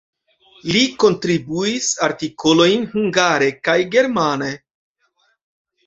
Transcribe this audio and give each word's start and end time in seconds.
Li 0.75 0.79
kontribuis 1.03 1.91
artikolojn 2.09 2.89
hungare 2.97 3.53
kaj 3.69 3.79
germane. 3.99 4.53